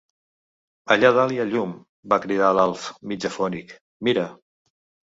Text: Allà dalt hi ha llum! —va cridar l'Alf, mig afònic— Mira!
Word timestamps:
Allà 0.95 1.11
dalt 1.17 1.35
hi 1.35 1.37
ha 1.43 1.45
llum! 1.51 1.75
—va 2.09 2.21
cridar 2.27 2.51
l'Alf, 2.61 2.89
mig 3.13 3.31
afònic— 3.33 3.79
Mira! 4.09 4.31